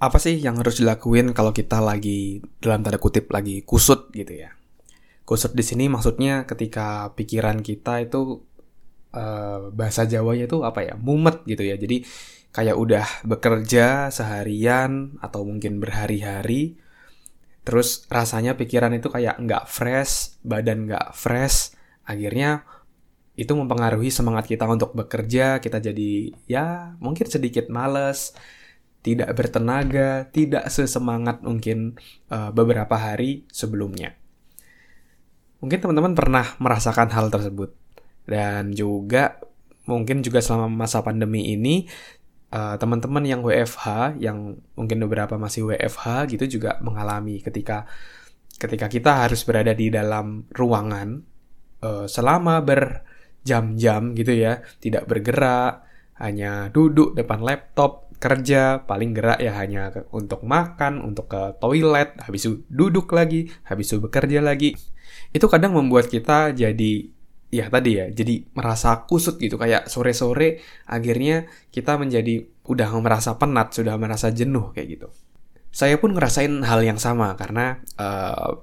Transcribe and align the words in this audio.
apa 0.00 0.16
sih 0.16 0.40
yang 0.40 0.56
harus 0.56 0.80
dilakuin 0.80 1.36
kalau 1.36 1.52
kita 1.52 1.76
lagi 1.78 2.40
dalam 2.56 2.80
tanda 2.80 2.96
kutip 2.96 3.28
lagi 3.28 3.60
kusut 3.60 4.08
gitu 4.16 4.32
ya? 4.32 4.56
Kusut 5.28 5.52
di 5.52 5.60
sini 5.60 5.86
maksudnya 5.92 6.48
ketika 6.48 7.12
pikiran 7.12 7.60
kita 7.60 8.00
itu 8.00 8.40
uh, 9.12 9.68
bahasa 9.70 10.08
Jawanya 10.08 10.48
itu 10.48 10.64
apa 10.64 10.80
ya? 10.88 10.94
mumet 10.96 11.44
gitu 11.44 11.62
ya. 11.62 11.76
Jadi 11.76 12.08
kayak 12.50 12.76
udah 12.80 13.06
bekerja 13.28 14.08
seharian 14.10 15.20
atau 15.22 15.46
mungkin 15.46 15.78
berhari-hari 15.78 16.80
terus 17.60 18.08
rasanya 18.08 18.56
pikiran 18.56 18.96
itu 18.96 19.12
kayak 19.12 19.36
nggak 19.36 19.68
fresh, 19.68 20.40
badan 20.40 20.88
nggak 20.88 21.12
fresh, 21.12 21.76
akhirnya 22.08 22.64
itu 23.36 23.52
mempengaruhi 23.52 24.10
semangat 24.10 24.48
kita 24.48 24.64
untuk 24.66 24.96
bekerja, 24.96 25.60
kita 25.62 25.78
jadi 25.78 26.34
ya 26.48 26.96
mungkin 26.98 27.28
sedikit 27.28 27.68
males, 27.70 28.34
tidak 29.00 29.32
bertenaga, 29.32 30.28
tidak 30.28 30.68
sesemangat 30.68 31.40
mungkin 31.40 31.96
uh, 32.28 32.52
beberapa 32.52 32.96
hari 33.00 33.48
sebelumnya. 33.48 34.12
Mungkin 35.60 35.80
teman-teman 35.80 36.12
pernah 36.16 36.46
merasakan 36.60 37.08
hal 37.12 37.28
tersebut. 37.32 37.72
Dan 38.28 38.76
juga 38.76 39.40
mungkin 39.88 40.20
juga 40.20 40.44
selama 40.44 40.68
masa 40.68 41.00
pandemi 41.00 41.56
ini 41.56 41.88
uh, 42.52 42.76
teman-teman 42.76 43.24
yang 43.24 43.40
WFH 43.40 44.20
yang 44.20 44.60
mungkin 44.76 44.98
beberapa 45.02 45.34
masih 45.40 45.66
WFH 45.66 46.30
gitu 46.36 46.60
juga 46.60 46.78
mengalami 46.84 47.42
ketika 47.42 47.88
ketika 48.60 48.86
kita 48.92 49.24
harus 49.24 49.40
berada 49.48 49.72
di 49.72 49.88
dalam 49.88 50.44
ruangan 50.52 51.24
uh, 51.80 52.04
selama 52.04 52.60
berjam-jam 52.60 54.12
gitu 54.12 54.32
ya, 54.36 54.60
tidak 54.78 55.08
bergerak, 55.08 55.89
hanya 56.20 56.68
duduk 56.68 57.16
depan 57.16 57.40
laptop 57.40 58.12
kerja 58.20 58.84
paling 58.84 59.16
gerak 59.16 59.40
ya 59.40 59.56
hanya 59.56 59.88
untuk 60.12 60.44
makan, 60.44 61.00
untuk 61.00 61.32
ke 61.32 61.56
toilet, 61.56 62.20
habis 62.20 62.44
itu 62.44 62.60
duduk 62.68 63.08
lagi, 63.16 63.48
habis 63.64 63.88
itu 63.88 63.96
bekerja 63.96 64.44
lagi. 64.44 64.76
Itu 65.32 65.48
kadang 65.48 65.72
membuat 65.72 66.12
kita 66.12 66.52
jadi 66.52 66.92
ya 67.50 67.66
tadi 67.72 67.96
ya, 67.96 68.06
jadi 68.12 68.44
merasa 68.52 69.08
kusut 69.08 69.40
gitu 69.40 69.56
kayak 69.58 69.90
sore-sore 69.90 70.62
akhirnya 70.86 71.50
kita 71.72 71.96
menjadi 71.96 72.44
udah 72.68 72.92
merasa 73.00 73.40
penat, 73.40 73.72
sudah 73.72 73.96
merasa 73.96 74.28
jenuh 74.28 74.70
kayak 74.76 75.00
gitu. 75.00 75.08
Saya 75.72 75.96
pun 75.96 76.12
ngerasain 76.12 76.60
hal 76.60 76.84
yang 76.84 77.00
sama 77.00 77.32
karena 77.40 77.80
uh, 77.96 78.60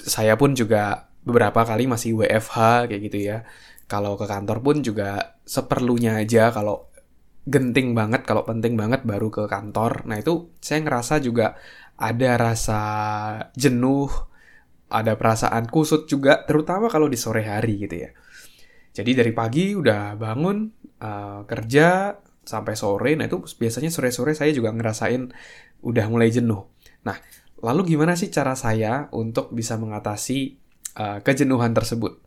saya 0.00 0.34
pun 0.40 0.56
juga 0.56 1.12
beberapa 1.28 1.60
kali 1.60 1.84
masih 1.84 2.16
WFH 2.24 2.88
kayak 2.88 3.02
gitu 3.04 3.18
ya. 3.20 3.44
Kalau 3.84 4.16
ke 4.16 4.24
kantor 4.24 4.64
pun 4.64 4.80
juga 4.80 5.36
seperlunya 5.44 6.16
aja 6.24 6.48
kalau 6.48 6.88
genting 7.44 7.92
banget 7.92 8.24
kalau 8.24 8.48
penting 8.48 8.74
banget 8.74 9.04
baru 9.04 9.28
ke 9.28 9.44
kantor. 9.44 10.08
Nah 10.08 10.16
itu 10.20 10.52
saya 10.60 10.80
ngerasa 10.80 11.20
juga 11.20 11.56
ada 11.94 12.30
rasa 12.40 12.80
jenuh, 13.54 14.08
ada 14.90 15.14
perasaan 15.14 15.68
kusut 15.68 16.10
juga, 16.10 16.42
terutama 16.48 16.90
kalau 16.90 17.06
di 17.06 17.20
sore 17.20 17.44
hari 17.46 17.84
gitu 17.84 17.96
ya. 18.08 18.10
Jadi 18.94 19.10
dari 19.12 19.32
pagi 19.34 19.74
udah 19.74 20.14
bangun 20.14 20.70
uh, 21.02 21.42
kerja 21.44 22.14
sampai 22.44 22.74
sore, 22.76 23.16
nah 23.16 23.26
itu 23.26 23.40
biasanya 23.56 23.88
sore-sore 23.88 24.36
saya 24.36 24.52
juga 24.52 24.70
ngerasain 24.70 25.32
udah 25.82 26.06
mulai 26.08 26.30
jenuh. 26.30 26.64
Nah 27.04 27.16
lalu 27.64 27.96
gimana 27.96 28.14
sih 28.14 28.28
cara 28.28 28.52
saya 28.54 29.08
untuk 29.12 29.52
bisa 29.52 29.76
mengatasi 29.80 30.60
uh, 30.96 31.18
kejenuhan 31.24 31.72
tersebut? 31.72 32.20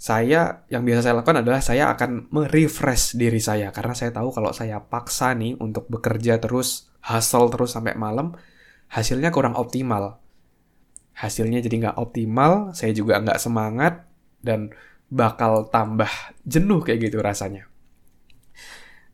Saya 0.00 0.64
yang 0.72 0.80
biasa 0.80 1.04
saya 1.04 1.14
lakukan 1.20 1.44
adalah 1.44 1.60
saya 1.60 1.92
akan 1.92 2.32
merefresh 2.32 3.20
diri 3.20 3.36
saya. 3.36 3.68
Karena 3.68 3.92
saya 3.92 4.08
tahu 4.16 4.32
kalau 4.32 4.48
saya 4.56 4.80
paksa 4.80 5.36
nih 5.36 5.60
untuk 5.60 5.92
bekerja 5.92 6.40
terus 6.40 6.88
hustle 7.04 7.52
terus 7.52 7.76
sampai 7.76 8.00
malam 8.00 8.32
hasilnya 8.88 9.28
kurang 9.28 9.60
optimal. 9.60 10.16
Hasilnya 11.12 11.60
jadi 11.60 11.84
nggak 11.84 11.96
optimal 12.00 12.72
saya 12.72 12.96
juga 12.96 13.20
nggak 13.20 13.36
semangat 13.36 14.08
dan 14.40 14.72
bakal 15.12 15.68
tambah 15.68 16.08
jenuh 16.48 16.80
kayak 16.80 17.12
gitu 17.12 17.20
rasanya. 17.20 17.68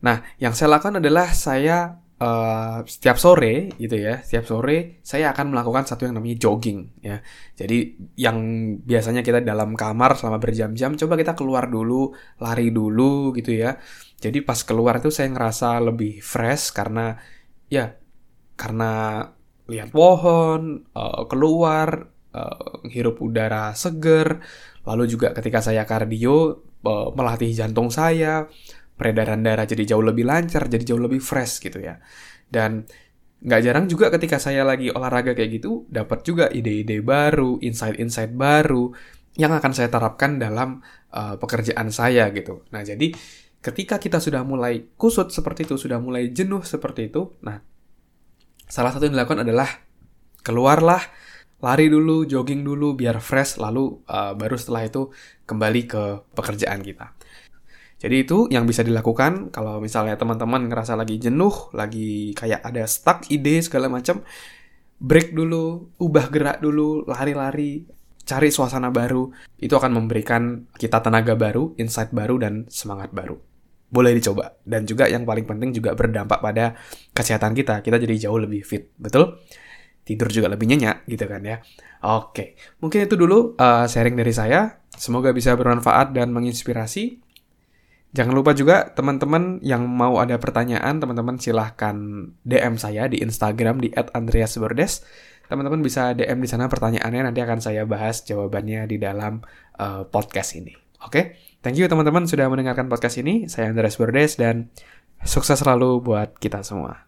Nah 0.07 0.23
yang 0.39 0.55
saya 0.55 0.79
lakukan 0.79 1.03
adalah 1.03 1.35
saya 1.35 1.99
uh, 2.21 2.81
setiap 2.87 3.17
sore 3.21 3.73
gitu 3.77 3.97
ya, 3.97 4.21
setiap 4.25 4.45
sore 4.49 5.01
saya 5.05 5.33
akan 5.37 5.53
melakukan 5.53 5.85
satu 5.89 6.09
yang 6.09 6.17
namanya 6.17 6.37
jogging 6.41 6.97
ya. 7.05 7.21
Jadi 7.57 7.97
yang 8.17 8.39
biasanya 8.81 9.21
kita 9.21 9.45
dalam 9.45 9.77
kamar 9.77 10.17
selama 10.17 10.41
berjam-jam, 10.41 10.97
coba 10.97 11.15
kita 11.17 11.33
keluar 11.37 11.69
dulu, 11.69 12.13
lari 12.41 12.73
dulu 12.73 13.37
gitu 13.37 13.53
ya. 13.53 13.77
Jadi 14.17 14.41
pas 14.41 14.57
keluar 14.65 15.01
itu 15.01 15.13
saya 15.13 15.29
ngerasa 15.29 15.77
lebih 15.85 16.25
fresh 16.25 16.73
karena 16.73 17.21
ya 17.69 17.93
karena 18.57 19.21
lihat 19.69 19.93
pohon, 19.93 20.89
uh, 20.97 21.29
keluar, 21.29 22.09
uh, 22.33 22.87
hirup 22.89 23.21
udara 23.21 23.75
seger, 23.77 24.41
lalu 24.87 25.05
juga 25.11 25.35
ketika 25.37 25.61
saya 25.61 25.83
kardio 25.85 26.65
uh, 26.87 27.11
melatih 27.13 27.51
jantung 27.53 27.91
saya, 27.93 28.47
peredaran 28.97 29.45
darah 29.45 29.69
jadi 29.69 29.95
jauh 29.95 30.03
lebih 30.03 30.25
lancar, 30.25 30.67
jadi 30.67 30.83
jauh 30.93 31.01
lebih 31.01 31.21
fresh 31.21 31.61
gitu 31.61 31.79
ya. 31.79 32.01
Dan 32.49 32.89
nggak 33.45 33.61
jarang 33.63 33.87
juga 33.87 34.09
ketika 34.09 34.41
saya 34.41 34.65
lagi 34.65 34.89
olahraga 34.89 35.37
kayak 35.37 35.61
gitu, 35.61 35.85
dapat 35.93 36.25
juga 36.25 36.49
ide-ide 36.49 37.05
baru, 37.05 37.61
insight-insight 37.61 38.33
baru 38.33 38.91
yang 39.37 39.53
akan 39.53 39.73
saya 39.77 39.93
terapkan 39.93 40.41
dalam 40.41 40.81
uh, 41.13 41.37
pekerjaan 41.37 41.93
saya 41.93 42.33
gitu. 42.33 42.65
Nah, 42.73 42.81
jadi 42.81 43.13
ketika 43.61 44.01
kita 44.01 44.17
sudah 44.17 44.41
mulai 44.43 44.89
kusut 44.97 45.29
seperti 45.29 45.69
itu, 45.69 45.77
sudah 45.77 46.01
mulai 46.01 46.33
jenuh 46.33 46.65
seperti 46.65 47.13
itu, 47.13 47.37
nah 47.45 47.61
salah 48.67 48.91
satu 48.91 49.07
yang 49.07 49.15
dilakukan 49.21 49.45
adalah 49.45 49.69
keluarlah 50.41 51.05
lari 51.61 51.93
dulu, 51.93 52.25
jogging 52.25 52.65
dulu 52.65 52.97
biar 52.97 53.21
fresh 53.21 53.61
lalu 53.61 54.01
uh, 54.09 54.33
baru 54.33 54.57
setelah 54.57 54.89
itu 54.89 55.13
kembali 55.45 55.83
ke 55.85 56.03
pekerjaan 56.33 56.81
kita. 56.81 57.13
Jadi 57.97 58.29
itu 58.29 58.45
yang 58.53 58.69
bisa 58.69 58.85
dilakukan 58.85 59.49
kalau 59.49 59.81
misalnya 59.81 60.21
teman-teman 60.21 60.69
ngerasa 60.69 60.93
lagi 61.01 61.17
jenuh, 61.17 61.73
lagi 61.73 62.37
kayak 62.37 62.61
ada 62.61 62.85
stuck 62.85 63.25
ide 63.33 63.65
segala 63.65 63.89
macam, 63.89 64.21
break 65.01 65.33
dulu, 65.33 65.97
ubah 65.97 66.29
gerak 66.29 66.59
dulu, 66.61 67.09
lari-lari, 67.09 67.89
cari 68.27 68.53
suasana 68.53 68.93
baru. 68.93 69.33
Itu 69.57 69.81
akan 69.81 69.97
memberikan 69.97 70.69
kita 70.77 71.01
tenaga 71.01 71.33
baru, 71.41 71.73
insight 71.81 72.13
baru 72.13 72.37
dan 72.37 72.69
semangat 72.69 73.17
baru. 73.17 73.41
Boleh 73.87 74.13
dicoba 74.13 74.61
dan 74.67 74.85
juga 74.85 75.09
yang 75.09 75.25
paling 75.25 75.47
penting 75.49 75.73
juga 75.73 75.97
berdampak 75.97 76.45
pada 76.45 76.77
kesehatan 77.17 77.57
kita. 77.57 77.81
Kita 77.81 77.97
jadi 77.97 78.29
jauh 78.29 78.37
lebih 78.37 78.61
fit, 78.61 78.93
betul? 79.01 79.41
Tidur 80.07 80.29
juga 80.31 80.53
lebih 80.53 80.69
nyenyak 80.69 81.09
gitu 81.09 81.25
kan 81.27 81.43
ya. 81.43 81.65
Oke, 82.07 82.55
mungkin 82.79 83.09
itu 83.09 83.17
dulu 83.17 83.57
uh, 83.57 83.89
sharing 83.89 84.15
dari 84.15 84.31
saya. 84.37 84.85
Semoga 84.93 85.33
bisa 85.33 85.57
bermanfaat 85.57 86.13
dan 86.13 86.31
menginspirasi. 86.31 87.26
Jangan 88.15 88.35
lupa 88.35 88.55
juga 88.55 88.91
teman-teman 88.95 89.59
yang 89.61 89.85
mau 89.87 90.19
ada 90.23 90.39
pertanyaan, 90.39 91.03
teman-teman 91.03 91.37
silahkan 91.43 91.97
DM 92.47 92.79
saya 92.79 93.11
di 93.11 93.21
Instagram 93.21 93.83
di 93.83 93.91
@andreasbordes. 93.93 95.03
Teman-teman 95.47 95.83
bisa 95.83 96.15
DM 96.15 96.43
di 96.43 96.49
sana 96.51 96.67
pertanyaannya, 96.67 97.31
nanti 97.31 97.41
akan 97.43 97.63
saya 97.63 97.87
bahas 97.87 98.27
jawabannya 98.27 98.91
di 98.91 98.99
dalam 98.99 99.43
uh, 99.79 100.07
podcast 100.07 100.59
ini. 100.59 100.75
Oke, 101.07 101.11
okay? 101.11 101.25
thank 101.63 101.79
you 101.79 101.87
teman-teman 101.87 102.27
sudah 102.27 102.51
mendengarkan 102.51 102.91
podcast 102.91 103.21
ini. 103.23 103.47
Saya 103.47 103.71
Andreas 103.71 103.95
Bordes 103.95 104.41
dan 104.41 104.75
sukses 105.23 105.61
selalu 105.63 106.03
buat 106.03 106.35
kita 106.41 106.67
semua. 106.67 107.07